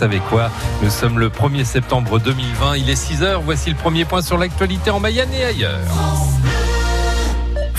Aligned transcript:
savez 0.00 0.20
quoi 0.30 0.48
Nous 0.80 0.90
sommes 0.90 1.18
le 1.18 1.28
1er 1.28 1.64
septembre 1.64 2.20
2020, 2.20 2.76
il 2.76 2.88
est 2.88 2.94
6h, 2.94 3.42
voici 3.42 3.70
le 3.70 3.74
premier 3.74 4.04
point 4.04 4.22
sur 4.22 4.38
l'actualité 4.38 4.90
en 4.90 5.00
Mayenne 5.00 5.32
et 5.32 5.42
ailleurs. 5.42 6.27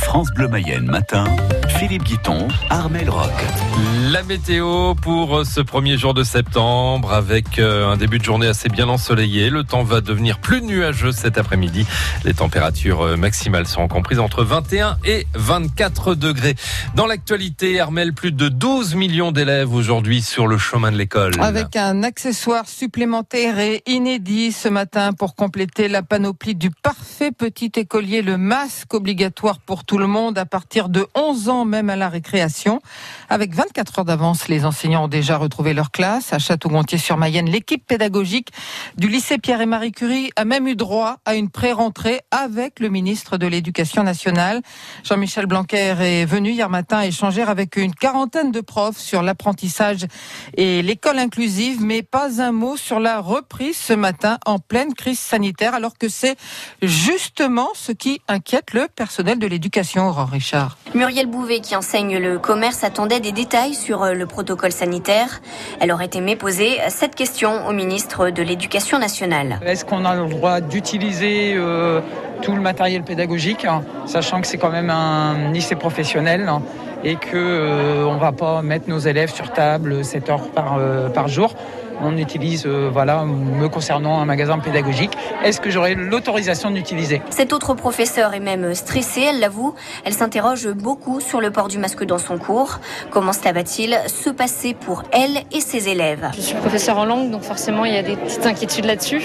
France 0.09 0.31
Bleu 0.31 0.47
Mayenne 0.47 0.85
matin, 0.85 1.23
Philippe 1.77 2.01
Guiton, 2.01 2.47
Armel 2.71 3.11
Rock. 3.11 3.29
La 4.11 4.23
météo 4.23 4.95
pour 4.95 5.45
ce 5.45 5.61
premier 5.61 5.99
jour 5.99 6.15
de 6.15 6.23
septembre 6.23 7.13
avec 7.13 7.59
euh, 7.59 7.87
un 7.87 7.95
début 7.95 8.17
de 8.17 8.23
journée 8.23 8.47
assez 8.47 8.69
bien 8.69 8.89
ensoleillé. 8.89 9.51
Le 9.51 9.63
temps 9.63 9.83
va 9.83 10.01
devenir 10.01 10.39
plus 10.39 10.63
nuageux 10.63 11.11
cet 11.11 11.37
après-midi. 11.37 11.85
Les 12.25 12.33
températures 12.33 13.03
euh, 13.03 13.17
maximales 13.17 13.67
seront 13.67 13.87
comprises 13.87 14.17
entre 14.17 14.43
21 14.43 14.97
et 15.05 15.27
24 15.35 16.15
degrés. 16.15 16.55
Dans 16.95 17.05
l'actualité, 17.05 17.79
Armel, 17.79 18.13
plus 18.13 18.31
de 18.31 18.49
12 18.49 18.95
millions 18.95 19.31
d'élèves 19.31 19.71
aujourd'hui 19.71 20.23
sur 20.23 20.47
le 20.47 20.57
chemin 20.57 20.91
de 20.91 20.97
l'école. 20.97 21.33
Avec 21.39 21.75
un 21.75 22.01
accessoire 22.01 22.67
supplémentaire 22.67 23.59
et 23.59 23.83
inédit 23.85 24.53
ce 24.53 24.69
matin 24.69 25.13
pour 25.13 25.35
compléter 25.35 25.87
la 25.87 26.01
panoplie 26.01 26.55
du 26.55 26.71
parfait 26.71 27.31
petit 27.31 27.71
écolier, 27.75 28.23
le 28.23 28.39
masque 28.39 28.95
obligatoire 28.95 29.59
pour 29.59 29.85
tout 29.85 29.98
le 29.99 30.07
monde 30.07 30.37
à 30.37 30.45
partir 30.45 30.89
de 30.89 31.05
11 31.15 31.49
ans, 31.49 31.65
même 31.65 31.89
à 31.89 31.95
la 31.95 32.09
récréation. 32.09 32.81
Avec 33.29 33.53
24 33.53 33.99
heures 33.99 34.05
d'avance, 34.05 34.47
les 34.47 34.65
enseignants 34.65 35.03
ont 35.03 35.07
déjà 35.07 35.37
retrouvé 35.37 35.73
leur 35.73 35.91
classe. 35.91 36.33
À 36.33 36.39
Château-Gontier-sur-Mayenne, 36.39 37.49
l'équipe 37.49 37.85
pédagogique 37.85 38.49
du 38.97 39.07
lycée 39.07 39.37
Pierre 39.37 39.61
et 39.61 39.65
Marie 39.65 39.91
Curie 39.91 40.31
a 40.35 40.45
même 40.45 40.67
eu 40.67 40.75
droit 40.75 41.17
à 41.25 41.35
une 41.35 41.49
pré-rentrée 41.49 42.21
avec 42.31 42.79
le 42.79 42.89
ministre 42.89 43.37
de 43.37 43.45
l'Éducation 43.45 44.03
nationale. 44.03 44.61
Jean-Michel 45.03 45.45
Blanquer 45.45 45.95
est 45.99 46.25
venu 46.25 46.51
hier 46.51 46.69
matin 46.69 47.01
échanger 47.01 47.43
avec 47.43 47.75
une 47.75 47.93
quarantaine 47.93 48.51
de 48.51 48.61
profs 48.61 48.97
sur 48.97 49.21
l'apprentissage 49.21 50.05
et 50.55 50.81
l'école 50.81 51.19
inclusive, 51.19 51.83
mais 51.83 52.01
pas 52.01 52.41
un 52.41 52.51
mot 52.51 52.77
sur 52.77 52.99
la 52.99 53.19
reprise 53.19 53.77
ce 53.77 53.93
matin 53.93 54.37
en 54.45 54.59
pleine 54.59 54.93
crise 54.93 55.19
sanitaire, 55.19 55.73
alors 55.73 55.97
que 55.97 56.07
c'est 56.07 56.37
justement 56.81 57.69
ce 57.73 57.91
qui 57.91 58.21
inquiète 58.27 58.73
le 58.73 58.87
personnel 58.87 59.39
de 59.39 59.47
l'éducation, 59.47 59.88
Aurore 59.97 60.29
Richard. 60.29 60.77
Muriel 60.93 61.27
Bouvet, 61.27 61.59
qui 61.59 61.75
enseigne 61.75 62.17
le 62.17 62.37
commerce, 62.37 62.83
attendait 62.83 63.19
des 63.19 63.31
détails 63.31 63.73
sur 63.73 64.03
euh, 64.03 64.13
le 64.13 64.25
protocole 64.25 64.71
sanitaire. 64.71 65.41
Elle 65.79 65.91
aurait 65.91 66.09
aimé 66.13 66.35
poser 66.35 66.77
cette 66.89 67.15
question 67.15 67.67
au 67.67 67.73
ministre 67.73 68.29
de 68.29 68.43
l'Éducation 68.43 68.99
nationale. 68.99 69.59
Est-ce 69.65 69.85
qu'on 69.85 70.05
a 70.05 70.15
le 70.15 70.27
droit 70.27 70.61
d'utiliser 70.61 71.53
euh, 71.55 72.01
tout 72.41 72.53
le 72.53 72.61
matériel 72.61 73.03
pédagogique, 73.03 73.65
hein, 73.65 73.83
sachant 74.05 74.41
que 74.41 74.47
c'est 74.47 74.57
quand 74.57 74.71
même 74.71 74.89
un 74.89 75.51
lycée 75.51 75.75
professionnel 75.75 76.47
hein, 76.47 76.61
et 77.03 77.15
que 77.15 77.35
euh, 77.35 78.05
on 78.05 78.17
va 78.17 78.31
pas 78.31 78.61
mettre 78.61 78.89
nos 78.89 78.99
élèves 78.99 79.33
sur 79.33 79.51
table 79.51 80.03
7 80.03 80.29
heures 80.29 80.49
par, 80.49 80.77
euh, 80.77 81.09
par 81.09 81.27
jour? 81.27 81.53
On 82.01 82.17
utilise, 82.17 82.65
euh, 82.65 82.89
voilà, 82.91 83.23
me 83.25 83.67
concernant 83.67 84.19
un 84.19 84.25
magasin 84.25 84.59
pédagogique. 84.59 85.11
Est-ce 85.43 85.61
que 85.61 85.69
j'aurai 85.69 85.95
l'autorisation 85.95 86.71
d'utiliser? 86.71 87.21
Cet 87.29 87.53
autre 87.53 87.73
professeur 87.73 88.33
est 88.33 88.39
même 88.39 88.73
stressé, 88.73 89.21
elle 89.21 89.39
l'avoue. 89.39 89.73
Elle 90.05 90.13
s'interroge 90.13 90.67
beaucoup 90.69 91.19
sur 91.19 91.41
le 91.41 91.51
port 91.51 91.67
du 91.67 91.77
masque 91.77 92.03
dans 92.03 92.17
son 92.17 92.37
cours. 92.37 92.79
Comment 93.11 93.33
cela 93.33 93.53
va-t-il 93.53 93.97
se 94.07 94.29
passer 94.29 94.73
pour 94.73 95.03
elle 95.11 95.43
et 95.51 95.61
ses 95.61 95.89
élèves? 95.89 96.29
Je 96.35 96.41
suis 96.41 96.55
professeur 96.55 96.97
en 96.97 97.05
langue, 97.05 97.31
donc 97.31 97.43
forcément 97.43 97.85
il 97.85 97.93
y 97.93 97.97
a 97.97 98.03
des 98.03 98.15
petites 98.15 98.45
inquiétudes 98.45 98.85
là-dessus. 98.85 99.21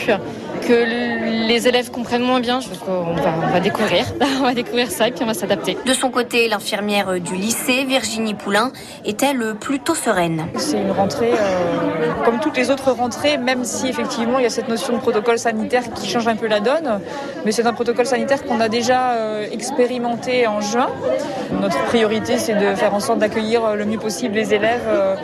Que 0.66 1.46
les 1.46 1.68
élèves 1.68 1.90
comprennent 1.90 2.22
moins 2.22 2.40
bien, 2.40 2.60
je 2.60 2.68
on 2.88 3.14
va, 3.14 3.34
on 3.48 3.52
va 3.52 3.60
découvrir. 3.60 4.06
on 4.40 4.44
va 4.44 4.54
découvrir 4.54 4.90
ça 4.90 5.08
et 5.08 5.12
puis 5.12 5.22
on 5.22 5.26
va 5.26 5.34
s'adapter. 5.34 5.76
De 5.84 5.92
son 5.92 6.10
côté, 6.10 6.48
l'infirmière 6.48 7.20
du 7.20 7.34
lycée, 7.34 7.84
Virginie 7.84 8.34
Poulain, 8.34 8.72
est-elle 9.04 9.54
plutôt 9.54 9.94
sereine 9.94 10.46
C'est 10.56 10.80
une 10.80 10.90
rentrée 10.90 11.32
euh, 11.32 12.12
comme 12.24 12.40
toutes 12.40 12.56
les 12.56 12.63
autres 12.70 12.92
rentrées, 12.92 13.36
même 13.36 13.64
si 13.64 13.88
effectivement 13.88 14.38
il 14.38 14.42
y 14.42 14.46
a 14.46 14.50
cette 14.50 14.68
notion 14.68 14.94
de 14.94 14.98
protocole 14.98 15.38
sanitaire 15.38 15.82
qui 15.94 16.08
change 16.08 16.28
un 16.28 16.36
peu 16.36 16.46
la 16.46 16.60
donne. 16.60 17.00
Mais 17.44 17.52
c'est 17.52 17.66
un 17.66 17.72
protocole 17.72 18.06
sanitaire 18.06 18.44
qu'on 18.44 18.60
a 18.60 18.68
déjà 18.68 19.12
euh, 19.12 19.46
expérimenté 19.50 20.46
en 20.46 20.60
juin. 20.60 20.88
Notre 21.60 21.82
priorité, 21.84 22.38
c'est 22.38 22.54
de 22.54 22.74
faire 22.74 22.94
en 22.94 23.00
sorte 23.00 23.18
d'accueillir 23.18 23.76
le 23.76 23.84
mieux 23.84 23.98
possible 23.98 24.34
les 24.34 24.54
élèves, 24.54 24.86
euh, 24.88 25.14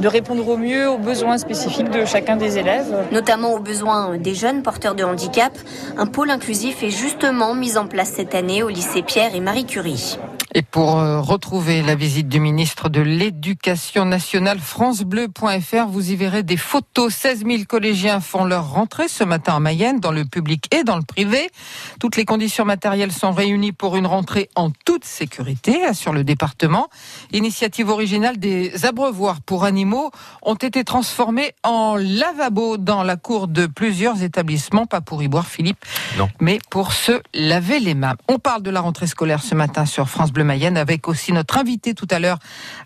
de 0.00 0.08
répondre 0.08 0.46
au 0.48 0.56
mieux 0.56 0.88
aux 0.88 0.98
besoins 0.98 1.38
spécifiques 1.38 1.90
de 1.90 2.04
chacun 2.04 2.36
des 2.36 2.58
élèves. 2.58 2.94
Notamment 3.12 3.54
aux 3.54 3.60
besoins 3.60 4.16
des 4.18 4.34
jeunes 4.34 4.62
porteurs 4.62 4.94
de 4.94 5.04
handicap. 5.04 5.52
Un 5.96 6.06
pôle 6.06 6.30
inclusif 6.30 6.82
est 6.82 6.90
justement 6.90 7.54
mis 7.54 7.76
en 7.76 7.86
place 7.86 8.12
cette 8.14 8.34
année 8.34 8.62
au 8.62 8.68
lycée 8.68 9.02
Pierre 9.02 9.34
et 9.34 9.40
Marie 9.40 9.64
Curie. 9.64 10.18
Et 10.56 10.62
pour 10.62 11.00
euh, 11.00 11.20
retrouver 11.20 11.82
la 11.82 11.96
visite 11.96 12.28
du 12.28 12.38
ministre 12.38 12.88
de 12.88 13.00
l'Éducation 13.00 14.04
nationale, 14.04 14.60
francebleu.fr, 14.60 15.86
vous 15.88 16.12
y 16.12 16.14
verrez 16.14 16.44
des 16.44 16.56
photos. 16.56 17.12
16 17.12 17.44
000 17.44 17.62
collégiens 17.68 18.20
font 18.20 18.44
leur 18.44 18.70
rentrée 18.70 19.08
ce 19.08 19.24
matin 19.24 19.54
en 19.54 19.60
Mayenne, 19.60 19.98
dans 19.98 20.12
le 20.12 20.24
public 20.24 20.72
et 20.72 20.84
dans 20.84 20.96
le 20.96 21.02
privé. 21.02 21.50
Toutes 21.98 22.14
les 22.14 22.24
conditions 22.24 22.64
matérielles 22.64 23.10
sont 23.10 23.32
réunies 23.32 23.72
pour 23.72 23.96
une 23.96 24.06
rentrée 24.06 24.48
en 24.54 24.70
toute 24.84 25.04
sécurité, 25.04 25.84
assure 25.84 26.12
le 26.12 26.22
département. 26.22 26.86
Initiative 27.32 27.88
originale 27.88 28.36
des 28.38 28.84
abreuvoirs 28.86 29.40
pour 29.40 29.64
animaux 29.64 30.12
ont 30.42 30.54
été 30.54 30.84
transformés 30.84 31.50
en 31.64 31.96
lavabo 31.96 32.76
dans 32.76 33.02
la 33.02 33.16
cour 33.16 33.48
de 33.48 33.66
plusieurs 33.66 34.22
établissements, 34.22 34.86
pas 34.86 35.00
pour 35.00 35.20
y 35.20 35.26
boire 35.26 35.48
Philippe, 35.48 35.84
Non. 36.16 36.28
mais 36.40 36.60
pour 36.70 36.92
se 36.92 37.20
laver 37.34 37.80
les 37.80 37.94
mains. 37.94 38.14
On 38.28 38.38
parle 38.38 38.62
de 38.62 38.70
la 38.70 38.80
rentrée 38.80 39.08
scolaire 39.08 39.42
ce 39.42 39.56
matin 39.56 39.84
sur 39.84 40.08
France 40.08 40.30
Bleu 40.30 40.43
Mayenne 40.44 40.76
avec 40.76 41.08
aussi 41.08 41.32
notre 41.32 41.58
invité 41.58 41.94
tout 41.94 42.06
à 42.10 42.18
l'heure 42.18 42.38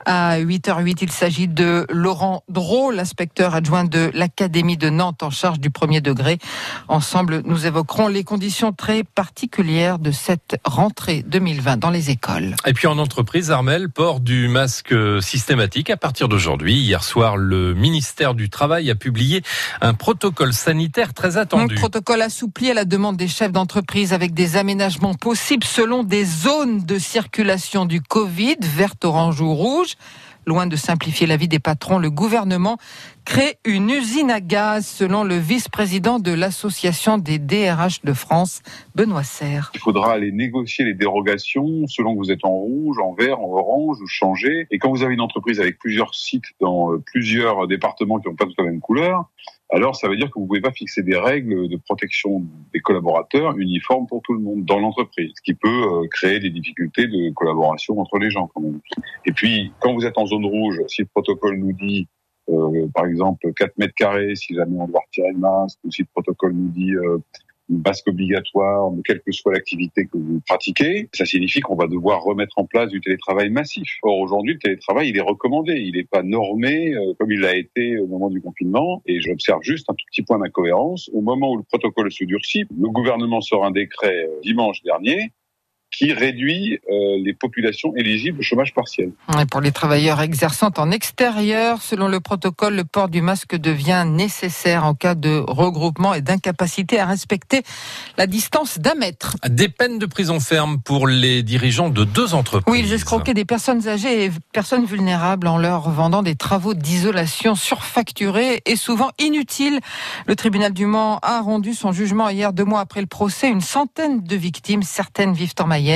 à 0.06 0.38
8h08. 0.38 0.98
Il 1.02 1.12
s'agit 1.12 1.48
de 1.48 1.86
Laurent 1.90 2.42
Drault, 2.48 2.90
l'inspecteur 2.90 3.54
adjoint 3.54 3.84
de 3.84 4.10
l'Académie 4.14 4.76
de 4.76 4.90
Nantes 4.90 5.22
en 5.22 5.30
charge 5.30 5.60
du 5.60 5.70
premier 5.70 6.00
degré. 6.00 6.38
Ensemble, 6.88 7.42
nous 7.44 7.66
évoquerons 7.66 8.08
les 8.08 8.24
conditions 8.24 8.72
très 8.72 9.02
particulières 9.04 9.98
de 9.98 10.10
cette 10.10 10.56
rentrée 10.64 11.24
2020 11.26 11.76
dans 11.78 11.90
les 11.90 12.10
écoles. 12.10 12.54
Et 12.66 12.72
puis 12.72 12.86
en 12.86 12.98
entreprise, 12.98 13.50
Armel, 13.50 13.90
port 13.90 14.20
du 14.20 14.48
masque 14.48 14.94
systématique 15.20 15.90
à 15.90 15.96
partir 15.96 16.28
d'aujourd'hui. 16.28 16.74
Hier 16.74 17.02
soir, 17.02 17.36
le 17.36 17.74
ministère 17.74 18.34
du 18.34 18.50
Travail 18.50 18.90
a 18.90 18.94
publié 18.94 19.42
un 19.80 19.94
protocole 19.94 20.52
sanitaire 20.52 21.14
très 21.14 21.36
Un 21.36 21.40
attendu. 21.42 21.74
protocole 21.74 22.22
assoupli 22.22 22.70
à 22.70 22.74
la 22.74 22.84
demande 22.84 23.16
des 23.16 23.28
chefs 23.28 23.52
d'entreprise 23.52 24.12
avec 24.12 24.34
des 24.34 24.56
aménagements 24.56 25.14
possibles 25.14 25.64
selon 25.64 26.04
des 26.04 26.24
zones 26.24 26.84
de 26.84 26.98
circulation 26.98 27.47
du 27.86 28.02
Covid, 28.02 28.56
verte, 28.60 29.06
orange 29.06 29.40
ou 29.40 29.54
rouge. 29.54 29.94
Loin 30.46 30.66
de 30.66 30.76
simplifier 30.76 31.26
la 31.26 31.38
vie 31.38 31.48
des 31.48 31.58
patrons, 31.58 31.98
le 31.98 32.10
gouvernement 32.10 32.76
crée 33.24 33.56
une 33.64 33.88
usine 33.88 34.30
à 34.30 34.40
gaz 34.40 34.86
selon 34.86 35.24
le 35.24 35.36
vice-président 35.36 36.18
de 36.18 36.30
l'association 36.30 37.16
des 37.16 37.38
DRH 37.38 38.02
de 38.02 38.12
France, 38.12 38.60
Benoît 38.94 39.22
Serre. 39.22 39.70
Il 39.74 39.80
faudra 39.80 40.12
aller 40.12 40.30
négocier 40.30 40.84
les 40.84 40.94
dérogations 40.94 41.86
selon 41.86 42.14
que 42.14 42.18
vous 42.18 42.30
êtes 42.30 42.44
en 42.44 42.52
rouge, 42.52 42.98
en 42.98 43.14
vert, 43.14 43.40
en 43.40 43.50
orange 43.50 43.98
ou 44.02 44.06
changer. 44.06 44.66
Et 44.70 44.78
quand 44.78 44.90
vous 44.90 45.02
avez 45.02 45.14
une 45.14 45.22
entreprise 45.22 45.58
avec 45.58 45.78
plusieurs 45.78 46.14
sites 46.14 46.44
dans 46.60 46.92
euh, 46.92 46.98
plusieurs 46.98 47.66
départements 47.66 48.18
qui 48.18 48.28
n'ont 48.28 48.36
pas 48.36 48.44
toute 48.44 48.58
la 48.58 48.64
même 48.64 48.80
couleur, 48.80 49.24
alors 49.70 49.96
ça 49.96 50.08
veut 50.08 50.16
dire 50.16 50.30
que 50.30 50.38
vous 50.38 50.46
pouvez 50.46 50.60
pas 50.60 50.72
fixer 50.72 51.02
des 51.02 51.16
règles 51.16 51.68
de 51.68 51.76
protection 51.76 52.42
des 52.72 52.80
collaborateurs 52.80 53.56
uniformes 53.58 54.06
pour 54.06 54.22
tout 54.22 54.32
le 54.32 54.40
monde 54.40 54.64
dans 54.64 54.78
l'entreprise, 54.78 55.32
ce 55.36 55.42
qui 55.42 55.54
peut 55.54 55.68
euh, 55.68 56.06
créer 56.10 56.40
des 56.40 56.50
difficultés 56.50 57.06
de 57.06 57.30
collaboration 57.34 57.98
entre 58.00 58.18
les 58.18 58.30
gens 58.30 58.50
quand 58.54 58.62
même. 58.62 58.80
Et 59.26 59.32
puis 59.32 59.72
quand 59.80 59.92
vous 59.92 60.06
êtes 60.06 60.16
en 60.16 60.26
zone 60.26 60.46
rouge, 60.46 60.80
si 60.88 61.02
le 61.02 61.08
protocole 61.08 61.58
nous 61.58 61.72
dit 61.72 62.08
euh, 62.48 62.88
par 62.94 63.04
exemple 63.04 63.52
4 63.52 63.76
mètres 63.76 63.94
carrés, 63.94 64.34
si 64.36 64.54
jamais 64.54 64.78
on 64.78 64.88
doit 64.88 65.02
retirer 65.06 65.32
le 65.32 65.38
masque, 65.38 65.78
ou 65.84 65.90
si 65.90 66.02
le 66.02 66.08
protocole 66.14 66.52
nous 66.52 66.70
dit 66.70 66.92
euh, 66.92 67.18
une 67.68 67.82
masque 67.84 68.08
obligatoire, 68.08 68.90
quelle 69.04 69.20
que 69.20 69.32
soit 69.32 69.52
l'activité 69.52 70.06
que 70.06 70.16
vous 70.16 70.40
pratiquez, 70.46 71.08
ça 71.12 71.24
signifie 71.24 71.60
qu'on 71.60 71.76
va 71.76 71.86
devoir 71.86 72.22
remettre 72.22 72.58
en 72.58 72.64
place 72.64 72.88
du 72.90 73.00
télétravail 73.00 73.50
massif. 73.50 73.98
Or 74.02 74.18
aujourd'hui, 74.18 74.54
le 74.54 74.58
télétravail, 74.58 75.08
il 75.08 75.16
est 75.16 75.22
recommandé, 75.22 75.74
il 75.74 75.94
n'est 75.94 76.04
pas 76.04 76.22
normé 76.22 76.94
euh, 76.94 77.14
comme 77.18 77.32
il 77.32 77.40
l'a 77.40 77.56
été 77.56 77.98
au 77.98 78.06
moment 78.06 78.30
du 78.30 78.40
confinement. 78.40 79.02
Et 79.06 79.20
j'observe 79.20 79.60
juste 79.62 79.88
un 79.90 79.94
tout 79.94 80.04
petit 80.10 80.22
point 80.22 80.38
d'incohérence. 80.38 81.10
Au 81.12 81.20
moment 81.20 81.52
où 81.52 81.56
le 81.56 81.62
protocole 81.62 82.10
se 82.10 82.24
durcit, 82.24 82.64
le 82.70 82.88
gouvernement 82.88 83.40
sort 83.40 83.64
un 83.64 83.70
décret 83.70 84.24
euh, 84.24 84.40
dimanche 84.42 84.82
dernier 84.82 85.32
qui 85.98 86.12
réduit 86.12 86.78
euh, 86.88 87.18
les 87.24 87.34
populations 87.34 87.92
éligibles 87.96 88.38
au 88.38 88.42
chômage 88.42 88.72
partiel. 88.72 89.10
Et 89.40 89.46
pour 89.46 89.60
les 89.60 89.72
travailleurs 89.72 90.20
exerçant 90.20 90.70
en 90.76 90.92
extérieur, 90.92 91.82
selon 91.82 92.06
le 92.06 92.20
protocole, 92.20 92.76
le 92.76 92.84
port 92.84 93.08
du 93.08 93.20
masque 93.20 93.56
devient 93.56 94.04
nécessaire 94.06 94.84
en 94.84 94.94
cas 94.94 95.16
de 95.16 95.42
regroupement 95.48 96.14
et 96.14 96.20
d'incapacité 96.20 97.00
à 97.00 97.06
respecter 97.06 97.62
la 98.16 98.28
distance 98.28 98.78
d'un 98.78 98.94
mètre. 98.94 99.36
Des 99.48 99.68
peines 99.68 99.98
de 99.98 100.06
prison 100.06 100.38
ferme 100.38 100.78
pour 100.78 101.08
les 101.08 101.42
dirigeants 101.42 101.90
de 101.90 102.04
deux 102.04 102.32
entreprises. 102.32 102.72
Oui, 102.72 102.84
ils 102.86 102.92
escroquaient 102.92 103.34
des 103.34 103.44
personnes 103.44 103.88
âgées 103.88 104.26
et 104.26 104.30
personnes 104.52 104.84
vulnérables 104.84 105.48
en 105.48 105.58
leur 105.58 105.90
vendant 105.90 106.22
des 106.22 106.36
travaux 106.36 106.74
d'isolation 106.74 107.56
surfacturés 107.56 108.62
et 108.66 108.76
souvent 108.76 109.10
inutiles. 109.18 109.80
Le 110.26 110.36
tribunal 110.36 110.72
du 110.72 110.86
Mans 110.86 111.18
a 111.22 111.40
rendu 111.40 111.74
son 111.74 111.90
jugement 111.90 112.28
hier, 112.28 112.52
deux 112.52 112.64
mois 112.64 112.80
après 112.80 113.00
le 113.00 113.08
procès. 113.08 113.48
Une 113.48 113.60
centaine 113.60 114.22
de 114.22 114.36
victimes, 114.36 114.84
certaines 114.84 115.32
vivent 115.32 115.54
en 115.58 115.66
Mayenne. 115.66 115.87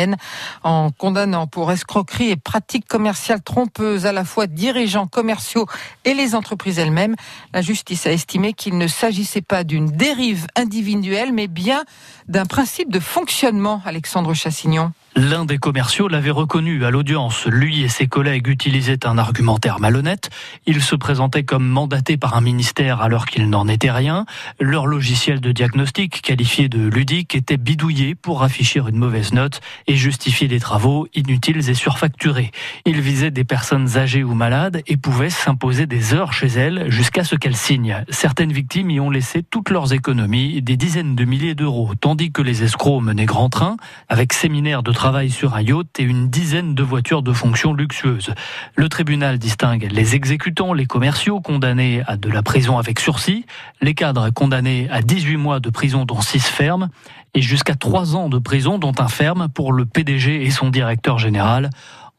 En 0.62 0.90
condamnant 0.90 1.46
pour 1.46 1.70
escroquerie 1.72 2.30
et 2.30 2.36
pratiques 2.36 2.86
commerciales 2.86 3.42
trompeuses 3.42 4.06
à 4.06 4.12
la 4.12 4.24
fois 4.24 4.46
dirigeants 4.46 5.06
commerciaux 5.06 5.66
et 6.04 6.14
les 6.14 6.34
entreprises 6.34 6.78
elles-mêmes. 6.78 7.16
La 7.52 7.62
justice 7.62 8.06
a 8.06 8.12
estimé 8.12 8.52
qu'il 8.52 8.78
ne 8.78 8.86
s'agissait 8.86 9.42
pas 9.42 9.64
d'une 9.64 9.90
dérive 9.90 10.46
individuelle 10.56 11.32
mais 11.32 11.48
bien 11.48 11.84
d'un 12.28 12.46
principe 12.46 12.90
de 12.90 13.00
fonctionnement, 13.00 13.82
Alexandre 13.84 14.34
Chassignon. 14.34 14.92
L'un 15.14 15.44
des 15.44 15.58
commerciaux 15.58 16.08
l'avait 16.08 16.30
reconnu 16.30 16.86
à 16.86 16.90
l'audience. 16.90 17.46
Lui 17.46 17.82
et 17.82 17.88
ses 17.88 18.06
collègues 18.06 18.48
utilisaient 18.48 19.06
un 19.06 19.18
argumentaire 19.18 19.78
malhonnête. 19.78 20.30
Ils 20.64 20.80
se 20.80 20.96
présentaient 20.96 21.42
comme 21.42 21.68
mandatés 21.68 22.16
par 22.16 22.34
un 22.34 22.40
ministère 22.40 23.02
alors 23.02 23.26
qu'il 23.26 23.50
n'en 23.50 23.68
était 23.68 23.90
rien. 23.90 24.24
Leur 24.58 24.86
logiciel 24.86 25.40
de 25.40 25.52
diagnostic, 25.52 26.22
qualifié 26.22 26.70
de 26.70 26.88
ludique, 26.88 27.34
était 27.34 27.58
bidouillé 27.58 28.14
pour 28.14 28.42
afficher 28.42 28.80
une 28.80 28.96
mauvaise 28.96 29.34
note 29.34 29.60
et 29.86 29.96
justifier 29.96 30.48
des 30.48 30.60
travaux 30.60 31.06
inutiles 31.12 31.68
et 31.68 31.74
surfacturés. 31.74 32.50
Ils 32.86 33.02
visaient 33.02 33.30
des 33.30 33.44
personnes 33.44 33.98
âgées 33.98 34.24
ou 34.24 34.32
malades 34.32 34.80
et 34.86 34.96
pouvaient 34.96 35.28
s'imposer 35.28 35.84
des 35.84 36.14
heures 36.14 36.32
chez 36.32 36.48
elles 36.48 36.90
jusqu'à 36.90 37.24
ce 37.24 37.36
qu'elles 37.36 37.54
signent. 37.56 38.02
Certaines 38.08 38.52
victimes 38.52 38.88
y 38.88 38.98
ont 38.98 39.10
laissé 39.10 39.42
toutes 39.42 39.68
leurs 39.68 39.92
économies, 39.92 40.62
des 40.62 40.78
dizaines 40.78 41.16
de 41.16 41.24
milliers 41.26 41.54
d'euros, 41.54 41.92
tandis 42.00 42.32
que 42.32 42.40
les 42.40 42.62
escrocs 42.62 43.02
menaient 43.02 43.26
grand 43.26 43.50
train 43.50 43.76
avec 44.08 44.32
séminaires 44.32 44.82
de 44.82 44.92
sur 45.30 45.56
un 45.56 45.62
yacht 45.62 45.98
et 45.98 46.04
une 46.04 46.28
dizaine 46.28 46.76
de 46.76 46.82
voitures 46.84 47.22
de 47.22 47.32
fonction 47.32 47.74
luxueuses. 47.74 48.32
Le 48.76 48.88
tribunal 48.88 49.36
distingue 49.36 49.88
les 49.90 50.14
exécutants, 50.14 50.74
les 50.74 50.86
commerciaux 50.86 51.40
condamnés 51.40 52.02
à 52.06 52.16
de 52.16 52.30
la 52.30 52.44
prison 52.44 52.78
avec 52.78 53.00
sursis, 53.00 53.44
les 53.80 53.94
cadres 53.94 54.30
condamnés 54.30 54.88
à 54.92 55.02
18 55.02 55.36
mois 55.38 55.58
de 55.58 55.70
prison 55.70 56.04
dont 56.04 56.20
6 56.20 56.46
fermes 56.46 56.88
et 57.34 57.42
jusqu'à 57.42 57.74
3 57.74 58.14
ans 58.14 58.28
de 58.28 58.38
prison 58.38 58.78
dont 58.78 58.92
un 59.00 59.08
ferme 59.08 59.48
pour 59.48 59.72
le 59.72 59.86
PDG 59.86 60.44
et 60.44 60.50
son 60.52 60.70
directeur 60.70 61.18
général. 61.18 61.70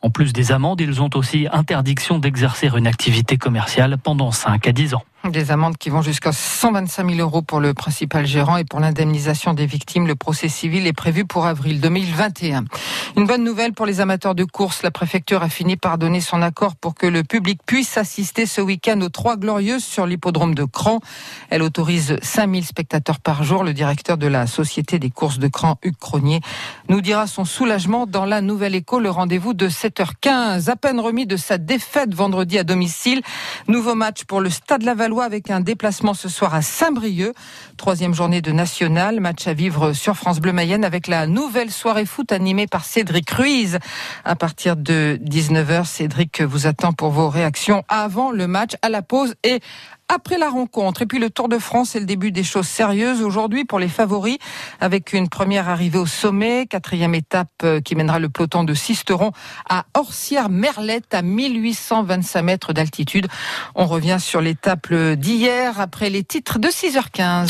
En 0.02 0.10
plus 0.10 0.34
des 0.34 0.52
amendes, 0.52 0.82
ils 0.82 1.02
ont 1.02 1.10
aussi 1.16 1.48
interdiction 1.54 2.20
d'exercer 2.20 2.70
une 2.76 2.86
activité 2.86 3.38
commerciale 3.38 3.98
pendant 3.98 4.32
5 4.32 4.68
à 4.68 4.74
10 4.74 4.96
ans. 4.96 5.04
Des 5.30 5.52
amendes 5.52 5.78
qui 5.78 5.90
vont 5.90 6.02
jusqu'à 6.02 6.34
125 6.34 7.10
000 7.10 7.22
euros 7.22 7.42
pour 7.42 7.62
le 7.62 7.74
principal 7.74 8.26
gérant 8.26 8.58
et 8.58 8.66
pour 8.66 8.82
l'indemnisation 8.82 9.54
des 9.54 9.66
victimes. 9.66 10.06
Le 10.06 10.16
procès 10.16 10.50
civil 10.50 10.86
est 10.86 10.92
prévu 10.92 11.24
pour 11.24 11.46
avril 11.46 11.80
2021. 11.80 12.66
Une 13.16 13.26
bonne 13.26 13.46
nouvelle 13.46 13.72
pour 13.72 13.86
les 13.86 14.02
amateurs 14.02 14.36
de 14.36 14.44
course. 14.44 14.84
La 14.84 14.92
préfecture 14.92 15.42
a 15.42 15.48
fini 15.48 15.78
par 15.78 15.98
donner 15.98 16.20
son 16.20 16.42
accord 16.42 16.76
pour 16.76 16.94
que 16.94 17.08
le 17.08 17.24
public 17.24 17.62
puisse 17.66 17.98
assister 17.98 18.46
ce 18.46 18.60
week-end 18.60 19.00
aux 19.00 19.08
Trois 19.08 19.38
Glorieuses 19.38 19.86
sur 19.86 20.06
l'hippodrome 20.06 20.56
de 20.56 20.66
Cran. 20.66 21.00
Elle 21.50 21.62
autorise 21.62 22.18
5000 22.22 22.66
spectateurs 22.66 23.22
par 23.22 23.46
jour. 23.46 23.64
Le 23.64 23.74
directeur 23.74 24.18
de 24.18 24.28
la 24.28 24.46
Société 24.46 25.00
des 25.00 25.10
courses 25.10 25.40
de 25.40 25.48
Cran, 25.48 25.78
Hugues 25.84 25.96
Cronier, 25.98 26.42
nous 26.90 27.00
dira 27.00 27.28
son 27.28 27.46
soulagement 27.46 28.08
dans 28.08 28.26
la 28.26 28.42
Nouvelle 28.42 28.76
Écho, 28.76 29.00
le 29.00 29.10
rendez-vous 29.10 29.54
de 29.54 29.70
7h15. 29.70 30.70
À 30.70 30.76
peine 30.76 31.00
remis 31.00 31.26
de 31.26 31.38
sa 31.38 31.58
défaite 31.58 32.14
vendredi 32.14 32.60
à 32.60 32.66
domicile. 32.66 33.22
Nouveau 33.70 33.96
match 33.96 34.26
pour 34.26 34.42
le 34.42 34.50
Stade 34.50 34.84
Avec 35.22 35.52
un 35.52 35.60
déplacement 35.60 36.16
ce 36.16 36.28
soir 36.28 36.56
à 36.56 36.62
Saint-Brieuc. 36.64 37.36
Troisième 37.78 38.16
journée 38.16 38.42
de 38.42 38.52
national, 38.52 39.20
match 39.20 39.48
à 39.48 39.54
vivre 39.54 39.94
sur 39.94 40.16
France 40.16 40.40
Bleu 40.40 40.54
Mayenne 40.54 40.84
avec 40.84 41.08
la 41.08 41.28
nouvelle 41.28 41.72
soirée 41.72 42.06
foot 42.06 42.32
animée 42.32 42.66
par 42.66 42.84
Cédric 42.84 43.30
Ruiz. 43.30 43.78
À 44.26 44.36
partir 44.36 44.76
de 44.76 45.20
19h, 45.24 45.86
Cédric 45.86 46.42
vous 46.42 46.66
attend 46.66 46.94
pour 46.94 47.12
vos 47.12 47.30
réactions 47.30 47.84
avant 47.90 48.32
le 48.32 48.48
match, 48.48 48.72
à 48.82 48.90
la 48.90 49.04
pause 49.04 49.36
et 49.44 49.60
après 50.08 50.38
la 50.38 50.50
rencontre. 50.50 51.02
Et 51.02 51.06
puis 51.06 51.20
le 51.20 51.30
Tour 51.30 51.50
de 51.50 51.58
France, 51.58 51.92
c'est 51.92 52.00
le 52.00 52.06
début 52.06 52.32
des 52.32 52.44
choses 52.44 52.68
sérieuses 52.68 53.22
aujourd'hui 53.22 53.66
pour 53.66 53.80
les 53.80 53.88
favoris, 53.88 54.38
avec 54.80 55.14
une 55.14 55.30
première 55.30 55.70
arrivée 55.70 56.00
au 56.00 56.06
sommet, 56.06 56.66
quatrième 56.68 57.16
étape 57.16 57.50
euh, 57.64 57.82
qui 57.82 57.96
mènera 57.96 58.20
le 58.20 58.30
peloton 58.30 58.64
de 58.64 58.74
Sisteron 58.74 59.32
à 59.70 59.86
Orsières-Merlette, 59.94 61.14
à 61.14 61.22
1825 61.22 62.42
mètres 62.42 62.74
d'altitude. 62.74 63.28
On 63.76 63.86
revient 63.86 64.18
sur 64.20 64.42
l'étape 64.42 64.94
d'hier, 64.94 65.80
après 65.80 66.10
les 66.10 66.24
titres 66.24 66.60
de 66.60 66.68
6h15. 66.68 67.48